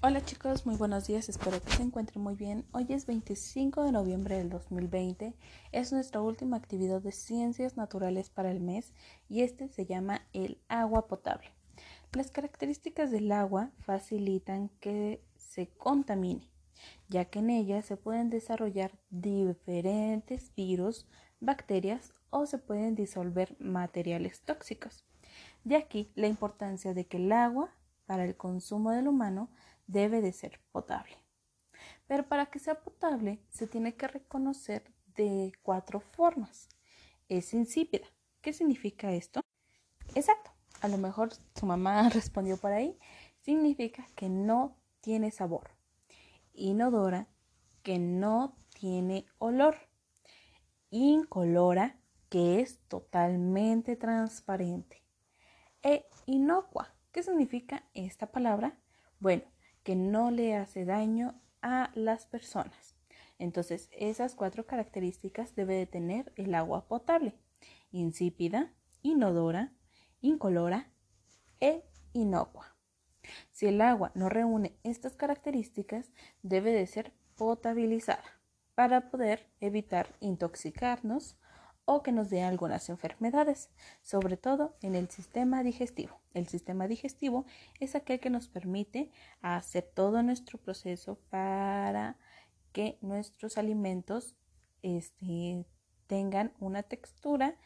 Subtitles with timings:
[0.00, 2.64] Hola chicos, muy buenos días, espero que se encuentren muy bien.
[2.70, 5.34] Hoy es 25 de noviembre del 2020,
[5.72, 8.92] es nuestra última actividad de ciencias naturales para el mes
[9.28, 11.50] y este se llama el agua potable.
[12.12, 16.48] Las características del agua facilitan que se contamine,
[17.08, 21.08] ya que en ella se pueden desarrollar diferentes virus,
[21.40, 25.04] bacterias o se pueden disolver materiales tóxicos.
[25.64, 27.74] De aquí la importancia de que el agua
[28.06, 29.50] para el consumo del humano
[29.88, 31.16] debe de ser potable.
[32.06, 36.68] Pero para que sea potable se tiene que reconocer de cuatro formas.
[37.28, 38.06] Es insípida.
[38.40, 39.40] ¿Qué significa esto?
[40.14, 40.52] Exacto.
[40.80, 42.96] A lo mejor su mamá respondió por ahí.
[43.40, 45.70] Significa que no tiene sabor.
[46.54, 47.28] Inodora,
[47.82, 49.76] que no tiene olor.
[50.90, 51.98] Incolora,
[52.28, 55.02] que es totalmente transparente.
[55.82, 56.94] E inocua.
[57.12, 58.78] ¿Qué significa esta palabra?
[59.18, 59.42] Bueno,
[59.88, 62.94] que no le hace daño a las personas.
[63.38, 67.38] Entonces, esas cuatro características debe de tener el agua potable.
[67.90, 69.72] Insípida, inodora,
[70.20, 70.92] incolora
[71.58, 72.76] e inocua.
[73.50, 76.12] Si el agua no reúne estas características,
[76.42, 78.42] debe de ser potabilizada
[78.74, 81.38] para poder evitar intoxicarnos
[81.90, 83.70] o que nos dé algunas enfermedades,
[84.02, 86.20] sobre todo en el sistema digestivo.
[86.34, 87.46] El sistema digestivo
[87.80, 92.18] es aquel que nos permite hacer todo nuestro proceso para
[92.72, 94.36] que nuestros alimentos
[94.82, 95.64] este,
[96.06, 97.56] tengan una textura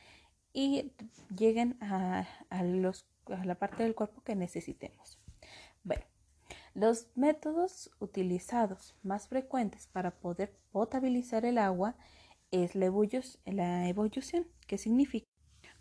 [0.53, 0.93] y
[1.37, 5.19] lleguen a, a la parte del cuerpo que necesitemos.
[5.83, 6.05] Bueno,
[6.75, 11.97] los métodos utilizados más frecuentes para poder potabilizar el agua
[12.53, 12.87] es la,
[13.89, 14.47] ebullición.
[14.69, 15.27] ¿Qué significa?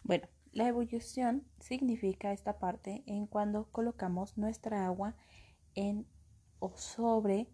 [0.04, 5.16] Bueno, la ebullición significa esta parte en cuando colocamos nuestra agua
[5.76, 6.08] en
[6.60, 7.48] o sobre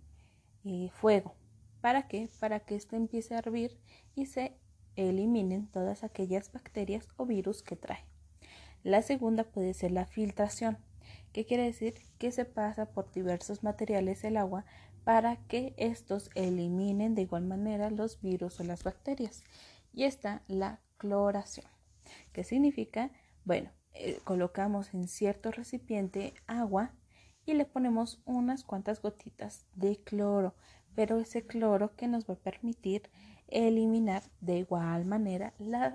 [0.63, 1.35] eh, fuego.
[1.81, 2.29] ¿Para qué?
[2.39, 3.77] Para que esto empiece a hervir
[4.15, 4.57] y se
[4.95, 8.05] eliminen todas aquellas bacterias o virus que trae.
[8.83, 10.77] La segunda puede ser la filtración,
[11.33, 14.65] que quiere decir que se pasa por diversos materiales el agua
[15.07, 19.45] para que estos eliminen de igual manera los virus o las bacterias.
[19.93, 21.65] Y está la cloración,
[22.33, 23.11] que significa,
[23.45, 26.91] bueno, eh, colocamos en cierto recipiente agua
[27.45, 30.55] y le ponemos unas cuantas gotitas de cloro,
[30.93, 33.03] pero ese cloro que nos va a permitir
[33.47, 35.53] eliminar de igual manera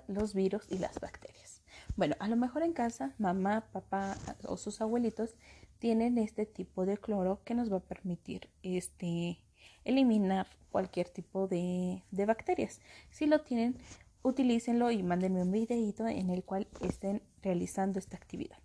[0.08, 1.60] los virus y las bacterias.
[1.96, 5.34] Bueno, a lo mejor en casa, mamá, papá o sus abuelitos
[5.82, 9.42] tienen este tipo de cloro que nos va a permitir este,
[9.84, 12.80] eliminar cualquier tipo de, bacterias.
[13.10, 13.76] Si lo tienen,
[14.22, 18.58] utilícenlo y mándenme un videito en el cual estén realizando esta actividad.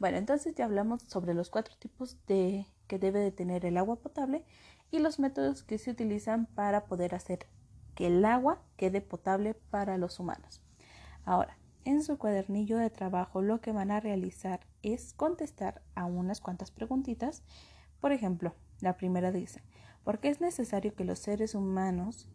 [0.00, 4.00] Bueno, entonces ya hablamos sobre los cuatro tipos de que debe de tener el agua
[4.00, 4.42] potable
[4.90, 7.46] y los métodos que se utilizan para poder hacer
[7.94, 10.64] que el agua quede potable para los humanos.
[11.24, 16.40] Ahora, en su cuadernillo de trabajo lo que van a realizar es contestar a unas
[16.40, 17.44] cuantas preguntitas.
[18.00, 19.62] Por ejemplo, la primera dice,
[20.02, 22.28] ¿por qué es necesario que los seres humanos,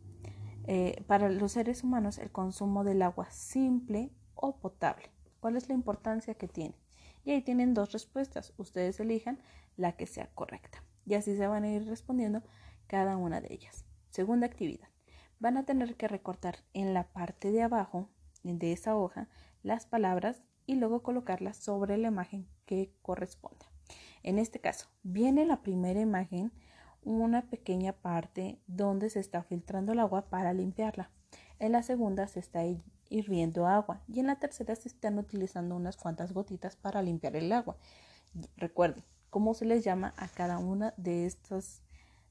[0.68, 5.12] eh, para los seres humanos, el consumo del agua simple o potable?
[5.42, 6.76] ¿Cuál es la importancia que tiene?
[7.26, 8.54] Y ahí tienen dos respuestas.
[8.56, 9.38] Ustedes elijan
[9.76, 10.82] la que sea correcta.
[11.06, 12.42] Y así se van a ir respondiendo
[12.88, 13.84] cada una de ellas.
[14.12, 14.88] Segunda actividad.
[15.40, 18.10] Van a tener que recortar en la parte de abajo
[18.44, 19.28] de esa hoja
[19.64, 23.66] las palabras y luego colocarlas sobre la imagen que corresponda.
[24.24, 26.52] En este caso, viene la primera imagen
[27.04, 31.10] una pequeña parte donde se está filtrando el agua para limpiarla.
[31.60, 32.62] En la segunda se está
[33.10, 37.52] hirviendo agua y en la tercera se están utilizando unas cuantas gotitas para limpiar el
[37.52, 37.78] agua.
[38.56, 41.84] Recuerden cómo se les llama a cada una de estos,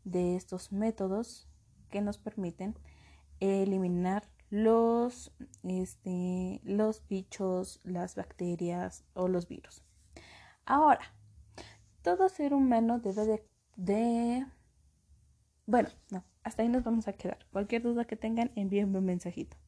[0.04, 1.48] de estos métodos
[1.90, 2.76] que nos permiten
[3.40, 5.32] eliminar los,
[5.62, 9.82] este, los bichos, las bacterias o los virus.
[10.64, 11.00] Ahora,
[12.02, 13.44] todo ser humano debe de,
[13.76, 14.46] de...
[15.66, 17.46] Bueno, no, hasta ahí nos vamos a quedar.
[17.52, 19.56] Cualquier duda que tengan, envíenme un mensajito.